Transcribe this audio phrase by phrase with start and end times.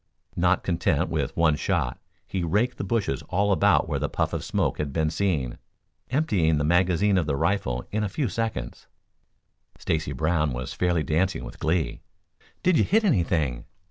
[0.35, 4.43] Not content with one shot he raked the bushes all about where the puff of
[4.43, 5.59] smoke had been seen,
[6.09, 8.87] emptying the magazine of the rifle in a few seconds.
[9.77, 12.01] Stacy Brown was fairly dancing with glee.
[12.63, 13.65] "Did you hit anything?"